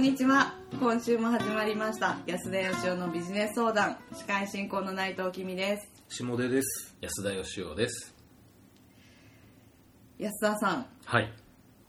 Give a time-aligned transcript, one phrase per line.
[0.00, 0.54] んにちは。
[0.78, 2.18] 今週も始まりました。
[2.26, 3.98] 安田義雄のビジネス相談。
[4.14, 5.88] 司会進行の内藤君です。
[6.08, 6.96] 下出です。
[7.00, 8.14] 安田義雄です。
[10.18, 10.86] 安田さん。
[11.04, 11.32] はい。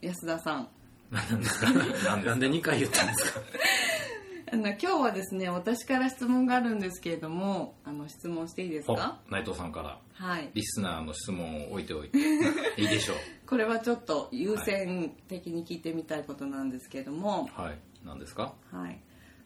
[0.00, 0.68] 安田さん。
[1.10, 1.70] 何ですか？
[2.06, 3.40] 何なんで2回言ったんですか？
[4.52, 9.18] あの今日はですね私から質問があるんですけれどもあの質問していいですか？
[9.30, 9.98] 内藤さんから。
[10.12, 10.50] はい。
[10.52, 12.18] リスナーの質問を置いておいて。
[12.76, 13.14] いいでしょ
[13.46, 18.54] これはちょっと優先的に聞いてみたいことなんですけれども、うはい何ですか？
[18.70, 18.98] はい、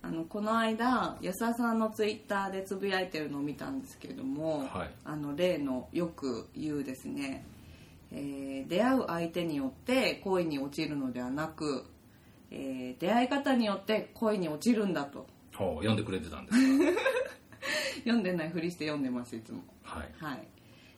[0.03, 4.91] あのこの間安田さんのツイッターでつぶやいてるのを見たんですけれども、はい。
[5.05, 7.45] あの例のよく言うですね、
[8.13, 11.85] えー出会う相手によって恋に落ちるのではなく、
[12.51, 15.27] えー出会い方によって恋に落ちるんだと。
[15.53, 16.59] 読んでくれてたんです
[16.95, 17.01] か？
[18.05, 19.63] 読んでないふりして読んでますいつも。
[19.83, 20.09] はい。
[20.17, 20.47] はい。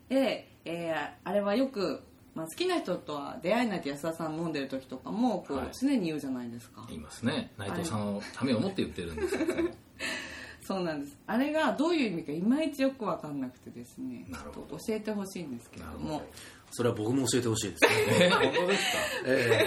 [0.08, 2.02] で、えーあれはよく、
[2.38, 5.68] まあ、好きな人とは出会えないって安田さん飲んでる時とかもこう、はい。
[5.78, 6.84] 常に言うじゃないですか。
[6.88, 7.50] 言いますね。
[7.58, 9.40] 内藤さんのためを思って言ってるんですよ
[10.62, 11.16] そうなんです。
[11.26, 14.76] あれがどういう意味かいまいちよく分かんなくてですねなるほど。
[14.76, 16.22] 教えてほしいんですけれども。
[16.70, 18.26] それは僕も教えてほしいですね。
[18.26, 18.98] え本当ですか？
[19.26, 19.66] え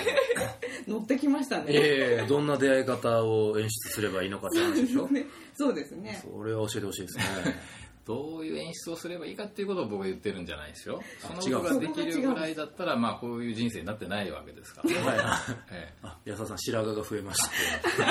[0.87, 1.65] 乗ってきましたね。
[1.69, 1.73] え
[2.19, 5.07] ええどんな出会い方を演出すればいいのかって話でしょ。
[5.11, 5.25] ね。
[5.55, 6.21] そうですね。
[6.23, 7.23] それは教えてほしいですね
[8.05, 11.01] どういう演出をすればいいかっていうことを僕が言ってるんじゃないですよ。
[11.19, 14.89] そのことができるぐらいだったらまあこういう人生になってないわけですから。
[14.89, 15.17] ね、 はい。
[15.71, 15.93] ええ。
[16.03, 17.43] あ安田さん白髪が増えまし
[17.95, 18.03] た。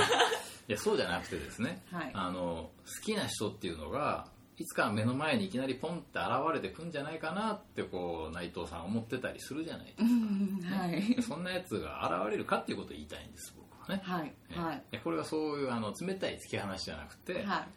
[0.69, 2.11] いやそうじゃなくてですね、はい。
[2.15, 11.23] あの好きな人っていうのがいつか目の前にいきなりポンって現れてくんじゃないかなってこう内藤さん思ってたりするじゃないですか、うんはい。
[11.23, 14.33] そんなやつが現れるかっていうことを言いたいんです僕はね、はい。
[14.51, 17.69] えはいこれはそういうあの冷たい突き放しじゃなくて、はい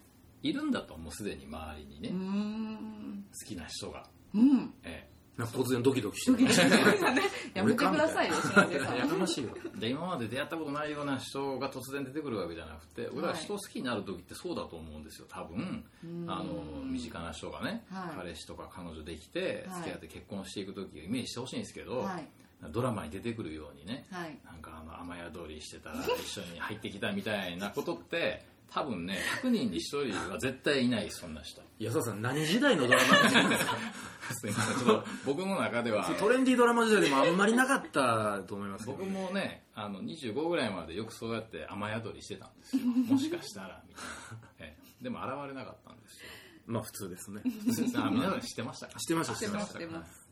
[0.43, 3.25] い、るんだともうすでに周りにね、好ん。
[3.47, 4.73] きな人が、うん。
[4.83, 6.43] えなんか突然ドキドキして。
[6.43, 6.47] る
[7.55, 8.35] やめてくださいよ
[8.97, 15.83] やかましいわえで今まで出会ったことないような人が突然出てくるわけじゃなくて俺は人を好きになる時ってそうだと思うんですよ多分。
[16.03, 16.29] うん。
[16.29, 18.15] あの身近な人がね、はい。
[18.15, 19.81] 彼氏とか彼女できてはい。
[19.81, 22.27] 付き合って結婚していく時をイメージしてほしいんですけど、はい。
[22.71, 24.05] ドラマに出てくるようにね。
[24.11, 24.37] はい。
[24.45, 29.81] なんかあの雨宿りしてたら一緒に入ってきたみたいなことって多分ね100人に1
[30.11, 31.61] 人は絶対いないそんな人。
[31.79, 33.77] 安田さん何時代のドラマですか？
[34.33, 34.85] すいません。
[34.85, 36.05] ちょっと僕の中では。
[36.17, 38.97] トレンディードラマ時代でもあんまりなかったと思いますけど。
[38.97, 42.83] 僕もねあの25ぐらいまでよくそうやって雨宿りしてたんですよ。
[43.13, 44.03] もしかしたらみたい
[44.41, 45.03] な、ええ。
[45.03, 46.29] でも現れなかったんですよ。
[46.65, 47.41] まあ普通ですね。
[47.95, 48.99] あ皆さん知ってましたか？
[48.99, 49.35] してました。
[49.35, 50.29] してます知してます。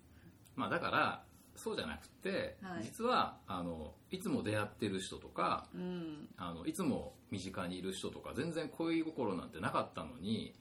[0.56, 1.24] まあ、だから
[1.56, 2.84] そうじゃなくて、はい。
[2.84, 6.30] 実はあのいつも出会ってる人とかうん。
[6.38, 10.54] あのいつも身近にいる人とか全然恋心なんてなかったのに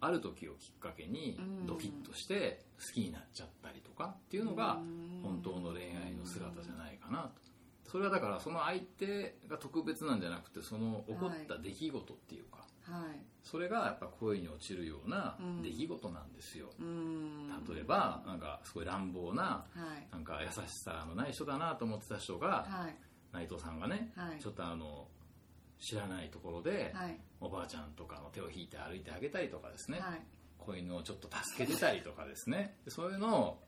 [0.00, 1.66] ある時をきっかけにうん。
[1.66, 5.20] ドキッとして好きになっちゃったりとかっていうのがうん。
[5.22, 7.51] 本当の恋愛の姿じゃないかなと
[7.92, 13.20] それはだからその相手が特別なんじゃなくてその起こった出来事っていうか、はい。
[13.42, 15.62] それがやっぱ恋に落ちるようなうん。
[15.62, 17.48] 出来事なんですよ、うん。
[17.68, 19.66] 例えばなんかすごい乱暴なは
[20.00, 20.08] い。
[20.10, 22.96] なんか優しさのない人だなと思ってた人がはい。
[23.30, 24.40] 内藤さんがね、はい。
[24.40, 25.06] ちょっとあの
[25.78, 27.20] 知らないところで、はい。
[27.42, 30.22] おばあちゃんとかの手を引いて歩いてあげたりとかですね、はい。
[30.56, 32.78] 子犬をちょっと助けてたりとかですね。
[32.86, 33.62] でそういうのを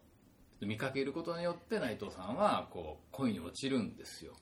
[0.65, 4.35] 見かけることによって内藤さんはこう恋に落ちるんですよ。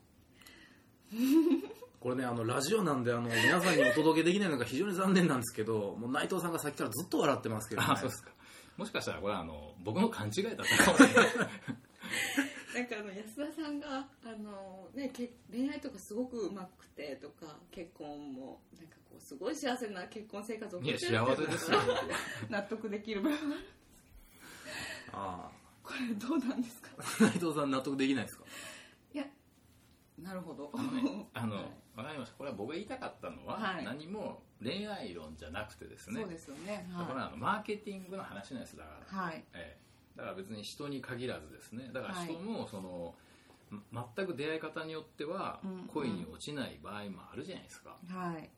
[2.01, 7.87] これねあのラジオなんであの皆さんにお届けできないのが非常に残念なんですけどもう内藤さんがさっきからずっと笑ってますけど、ね。
[7.91, 8.33] あ、そうですか。
[8.77, 11.27] もしかしたらこれはあの僕の勘違いだったかもしれない。
[12.75, 21.79] なんかあの安田さんがあの、ね、け恋愛とかすごくうまくてとか結婚もなんかこうすごい幸せな結婚生活を送ってるっていや幸せですよ。
[22.49, 23.39] 納得できる部分
[25.13, 25.51] あ
[25.93, 28.45] これどうなんですかあ内藤さん納得できないですか？
[29.13, 29.25] いや
[30.19, 30.71] なるほど。
[30.75, 31.65] あのね あの、はい。
[31.97, 32.37] わかりました。
[32.39, 33.85] これは僕が言いたかったのは、はい。
[33.85, 36.87] 何も恋愛論じゃなくてですねそうですよね。
[36.93, 39.79] これははあのマーケティングの話なんですだから、い、はい、え
[40.15, 40.17] え。
[40.17, 41.91] だから別に人に限らずですね。
[41.93, 42.27] だからはい。
[42.29, 43.15] 人もその、
[43.91, 45.87] ま全く出会い方によってはうん。
[45.89, 48.51] 恋に落ちない場合もあるじゃないですか、はい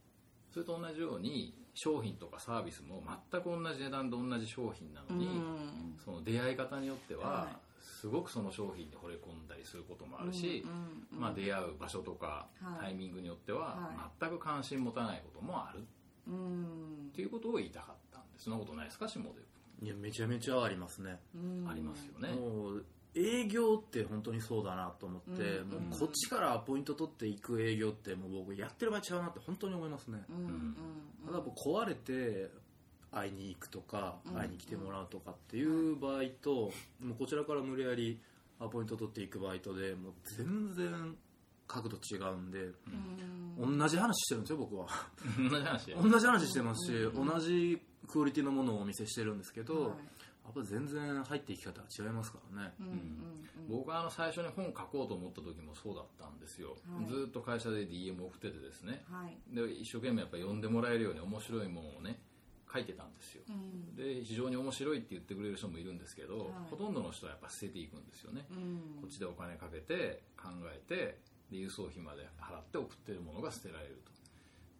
[0.54, 3.02] それと同じように商品とかサービスも
[3.32, 5.98] 全く同じ値段で同じ商品なのうに、ん。
[6.04, 7.56] その出会い方によっては、はい。
[7.82, 10.64] すごくその商品に惚れ込んだりすることもあるし、
[11.10, 12.84] まあ、出会う場所とかはい。
[12.84, 15.80] タイミングによってはは全く関心持たないこともある。
[15.80, 15.82] っ
[16.28, 17.10] うん。
[17.12, 19.08] ていうことを言いたかったんですそんなことないですか？
[19.08, 19.28] 下出
[19.82, 21.18] いやめちゃめちゃありますね。
[21.34, 21.68] うん。
[21.68, 22.84] ありますよね、もう
[23.16, 25.68] 営業って本当にそうだなと思って、うん。
[25.68, 30.76] もうこっちからポイント取っていく営業ってもう僕やってる場合違うなって本当に思いますね、うんうん
[31.26, 32.50] ただ壊れて
[33.10, 34.34] 会いに行くとかうん。
[34.34, 38.20] 会いに来てもらうとかっていう場合と、もうこちらから無理やり
[38.58, 41.16] アポイント取っていく場合とでもう全然
[41.66, 42.58] 角度違うんで、
[43.58, 43.78] うん。
[43.78, 44.86] 同じ話してるんですよ僕は。
[45.38, 45.94] 同じ話。
[46.10, 50.13] 同じ話してますし、同じクオリティのものをお見せしてるんですけど、はい
[50.44, 53.00] やっぱ全然入っていき方が違いますからね、うんうん
[53.66, 57.06] 僕はあの最初に本書こうと思った時もそうだったんですよ、はい。
[57.06, 59.02] ずっと会社で DM 送っててですね。
[59.10, 59.38] はい。
[59.48, 62.20] で一生懸命やっぱ読んでもらえるように面白いものをね
[62.70, 63.96] 書いてたんですよ、うん。
[63.96, 66.48] で非常に面白いって言ってくれる人もいるんですけど、はい。
[66.68, 69.00] ほとんどの人はやっぱ捨てていくんですよね、うん。
[69.00, 71.20] こっちでお金かけて考えて
[71.50, 74.12] で輸送費まで払って送ってるものが捨てられると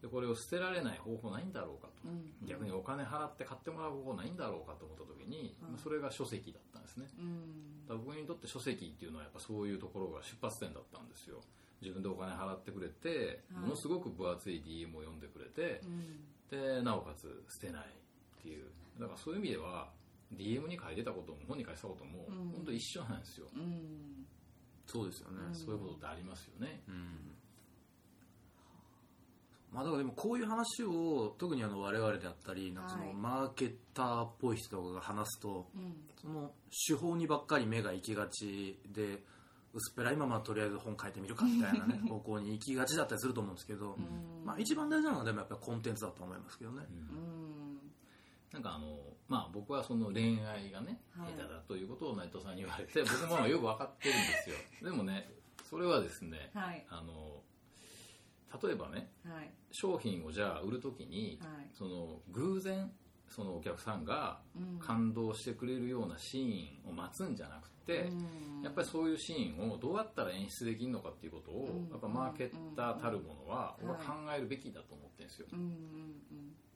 [0.04, 2.46] でこれを捨てられない方法ないんだろうかと、うん。
[2.46, 7.06] 逆にお金払って買ってもらう方法ないんだろうかと思った時に、まあそれが書籍だったんですね。
[7.18, 7.88] うん。
[7.88, 11.40] だから僕にとって書籍っていうのはやっぱそういうところが出発点だったんですよ。
[11.80, 13.62] 自分でお金払ってくれて、はい。
[13.62, 16.20] ものすごく分厚い DM を読んでくれて、うん。
[16.50, 18.66] でなおかつ捨てないっていう。
[19.00, 19.88] だからそういう意味では
[20.36, 22.52] DM に書いてたことも本に書いてたこともうん。
[22.52, 24.26] 本当一緒なんですよ、うん。
[24.84, 27.33] そうですよね、そういうことってありますよね、うん
[29.74, 33.08] まあだからでもこういう話を特にあの我々であったりなんかそはい。
[33.08, 35.94] のマーケッターっぽい人とかが話すと、うん。
[36.22, 36.52] その
[36.86, 39.22] 手法にばっかり目が行きがちで
[39.74, 43.98] 薄っぺらいままとりあえず本書いてみるかみたいなね 方向に行きがちだったりすると思うんですけど、
[44.44, 47.80] まあ、一番大事なのはでもやっぱりコンテンツだと思いますけどね、うん。
[48.52, 48.96] なんかあの
[49.26, 51.32] まあ僕はその恋愛がねはい。
[51.32, 54.56] 下手だということを内藤さんに言われて僕もよく分かってるんですよ。
[54.88, 55.28] でもね
[55.68, 56.86] それはですね、はい。
[56.88, 57.42] あの
[58.62, 59.50] 例えばねはい。
[59.70, 61.70] 商品をじゃあ売るときに、はい。
[61.72, 62.90] その偶然
[63.28, 64.78] そのお客さんがうん。
[64.78, 68.62] 感動してくれるようなシーンを待つんじゃなくて、うん。
[68.62, 71.90] やっぱりそういうシーンをどうやったら演出できるのかっていうことを、うん。
[71.90, 73.90] やっぱマーケッターたるものはうん。
[73.90, 75.74] 俺は考えるべきだと思ってるんですよ、うんうん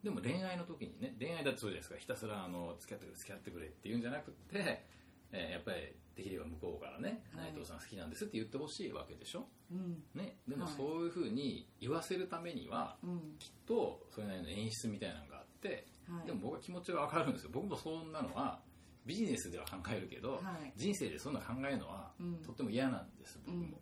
[0.03, 1.97] でも恋愛の時にね恋愛だってそうじゃないですか。
[1.99, 4.85] ひたすらあの付き合ってくれ付き合ってくれっていうんじゃなくて、
[5.33, 7.53] えーやっぱりできれば向こうからね、はい。
[7.53, 10.03] 内藤さん好きなんですって言ってほしいわけでしょ、うん。
[10.15, 10.75] ね、でもはい。
[10.77, 13.37] そういうふうに言わせるためには、うん。
[13.39, 16.27] きっとそれなりの演出みたいなのがあって、はい。
[16.27, 17.51] でも僕は気持ちが分かるんですよ。
[17.53, 18.61] 僕もそんなのは
[19.07, 20.73] ビジネスでは考えるけど、はい。
[20.75, 22.35] 人生でそんな考えるのは、うん。
[22.39, 23.79] とっても嫌なんです僕うんも、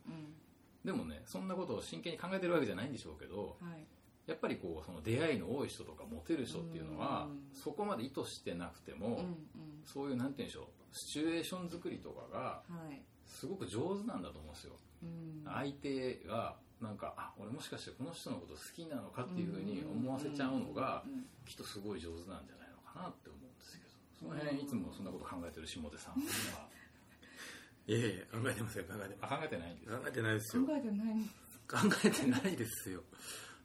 [0.84, 3.87] でもねそんなことを真剣に考えてるわけじゃないんでしょうけどうんはい。
[4.26, 7.56] やっぱりこうその出会いの多い人とかモテる人っていうのは、うん。
[7.56, 9.37] そこまで意図してなくても、うんうん
[9.86, 13.02] そういうなんて言うんでしょうシチュエーション作りとかがはい。
[13.26, 14.72] すごく上手なんだと思うんですよ、
[15.02, 15.42] うん。
[15.44, 21.24] 相手がなんかあ俺もしかしてこの人のこと好きなのかっていうふうに思わせちゃうのがうん。
[21.46, 23.90] きっとすごい上手なんじゃないのかなって思うんですけど。
[24.18, 26.68] その辺いつもそんなこと考えてる下手さんは。
[27.86, 30.66] いやいや考えてません考えてまあ考えてないんです考えてないですよ。
[30.66, 31.22] 考えてないの
[31.68, 33.02] 考えてないですよ。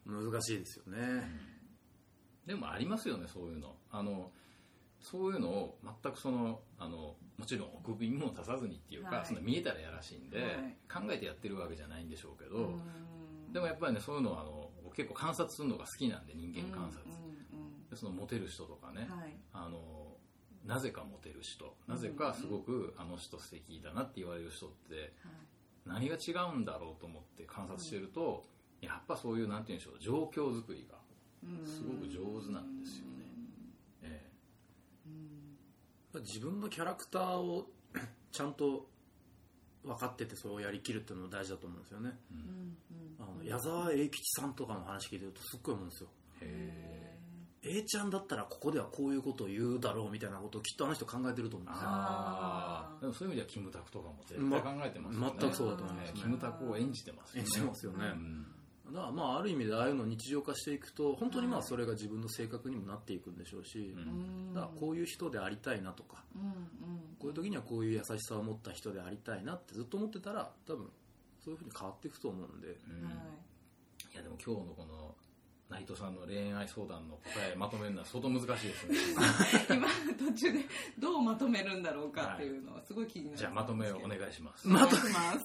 [0.05, 1.23] 難しいですよね、
[2.45, 3.75] でもありますよねそういうの。
[3.91, 4.31] あの
[5.01, 9.25] そういうのを全くそのあのもちろん奥首も立たずにっていうか、はい。
[9.25, 10.49] そんな見えたらやらしいんで、はい。
[10.87, 13.53] 考えてやってるわけじゃないんでしょうけど、うん。
[13.53, 19.33] でもやっぱりねそういうのはあの僕結構観察するのが好きなんで人間観察、うんでそのモテる人とかね、うんはい。
[19.53, 20.15] あの
[20.65, 21.75] なぜかモテる人。
[21.87, 25.11] なぜかすごくあの人素敵だなって言われる人ってはい。
[25.83, 28.45] 何が違うんだろうと思って観察してると、
[28.81, 30.97] やっぱそういうなんて言うんでしょう状況作りが
[31.65, 33.20] すごく上手なんですよね、え
[36.19, 37.69] 自分のキャラクターを
[38.31, 38.87] ちゃんと
[39.83, 42.77] 分かっててそれをやりきるっていうのも大事だと思うんですよね、うん
[43.19, 46.09] あの矢沢永吉さんとかの話聞いてるとすっごい思うんですよ。
[46.41, 47.19] え
[47.63, 51.89] へ A ちゃんだったらここではこういうことを言うだろうみたいなことをきっとあの人考えてると思うんですよ。
[51.89, 56.19] ああでもそういう意味ではキムタクとかも絶対考えてますよね、ま全くそうだと思いますね。
[56.19, 57.45] キムタクを演じてますよね。
[57.45, 58.05] 演じてますよね。
[58.07, 58.45] うん
[58.91, 64.53] だからまあある意味でああいうのを日常化していくと本当にまあそれが自分の性格にもなっていくんでしょうし、うん。
[64.53, 66.51] だからこういう人でありたいなとかうんうん
[67.19, 70.89] こういう時にはこういう優しさを持った人でありたいなってずっと思ってたら多分
[71.43, 74.13] そういうふうに変わっていくと思うんで、うんはい。
[74.13, 75.15] いやでも今日のこの
[75.69, 78.97] 内藤さんの恋愛相談の答えまとめるのは相当難しいですね。
[79.71, 80.59] 今途中で
[80.99, 84.67] どうまとめるんだろうかっていうのはすごい気になるじゃあまとめをお願いします。
[84.67, 85.39] お願いしま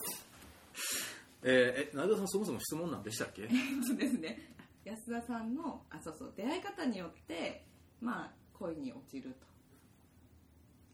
[0.74, 3.48] すえー、え内田さんそもそも質問なんでしたっけ？
[3.86, 4.54] そうですね。
[4.84, 7.66] 安田さんのあそうそう出会い方によって
[8.00, 9.34] まあ恋に落ちる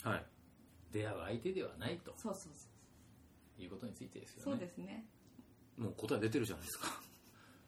[0.03, 0.09] と。
[0.09, 0.27] はい。
[0.91, 2.13] 出会う相手ではないと。
[2.17, 2.69] そうそうそ
[3.59, 3.63] う。
[3.63, 4.43] いうことについてですよね。
[4.45, 5.07] そうですね。
[5.77, 7.03] もう答え出てるじゃないですか。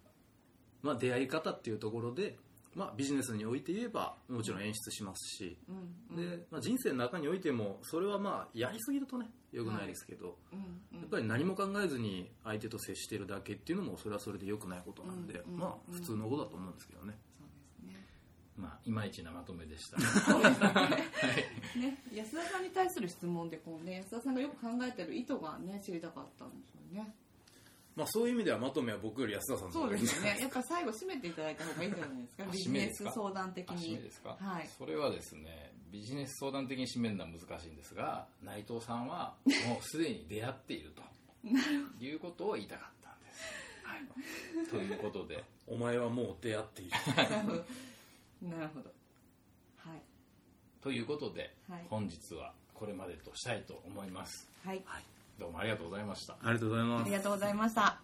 [0.83, 2.38] まあ出会い方っていうところで、
[2.75, 17.14] まあ、ビジネスにおいて言えばもちろん演出しますし、うんで、まあ、人生の中においてもそれはまあやりすぎるとねよくないですけど、うんうんやっぱり何も考えずに相手と接してるだけっていうのもそれはそれで良くないことなんで、うんうんまあ普通のことだと思うんですけどね、
[18.57, 19.99] まあいまいちなまとめでした。
[19.99, 20.04] ね。
[22.14, 27.14] 安田さんに対する質問でこうね安田さんがよく考えてる意図がね知りたかったんですよね
[27.97, 30.39] まあそういう意味ではまとめは僕より安田さんのそうですね。
[30.41, 32.45] やっぱ最後締めていただいた方がいいんじゃないですか。
[32.45, 33.95] あビジネス相談的に。
[33.95, 34.69] めですか、はい。
[34.77, 41.03] それはですねビジネス相談的に締めるのは難しいんですが内藤さんはもうすでに出会っていると
[42.05, 45.45] いうことを言いたかったんです、はい、ということで。
[45.67, 46.93] お前はもう出会っている。
[48.43, 48.93] なるほど。
[49.79, 50.03] はい。
[50.83, 51.87] ということで、はい。
[51.89, 54.51] 本日はこれまでとしたいと思います。
[54.63, 54.85] はい
[55.38, 56.37] どうもありがとうございました。
[56.45, 57.03] ありがとうございます。
[57.03, 57.99] ありがとうございました。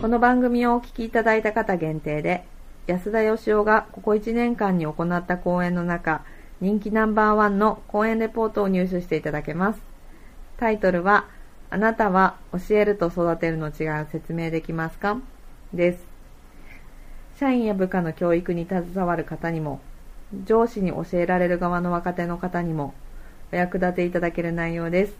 [0.00, 2.44] この番組をお聞きいただいた方限定で
[2.86, 6.22] 安田義雄がここ1年間に行った講演の中
[6.60, 9.80] 人気ナンバーワンの講演レポートを入手していただけます。
[10.58, 11.28] タイトルは
[11.74, 15.18] 「あなたは教えると育てるの違いを説明できますか?」
[15.72, 16.06] です。
[17.36, 19.80] 社員や部下の教育に携わる方にも
[20.44, 22.92] 上司に教えられる側の若手の方にも
[23.50, 25.16] お役立ていただける内容です。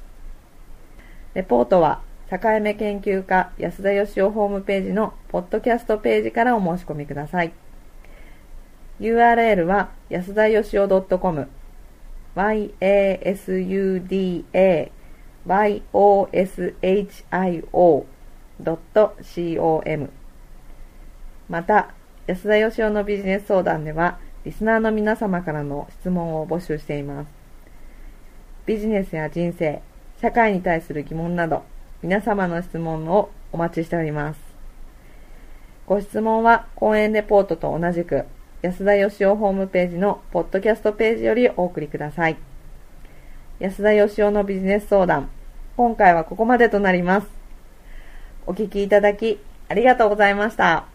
[1.33, 7.53] レポートは境目研究家安田義雄ホームページのポッドキャストページからお申し込みください。
[9.01, 11.49] URL は安田義雄 .com
[12.37, 13.63] yasuda
[18.59, 20.11] yoshio.com
[21.49, 21.95] また、
[22.27, 27.29] 安田義雄のビジネス相談では、リスナーの皆様からの質問を募集しています。
[28.67, 29.83] ビジネスや人生、
[30.21, 31.65] 社会に対する疑問など、
[32.03, 34.41] 皆様の質問をお待ちしております。
[35.87, 38.25] ご質問は、講演レポートと同じく、
[38.63, 42.52] 安田義雄ホームページのポッドキャストページよりお送りください。
[43.63, 45.31] 安田義雄のビジネス相談、
[45.77, 47.29] 今回はここまでとなります。
[48.45, 49.39] お聞きいただき、
[49.69, 50.92] ありがとうございました。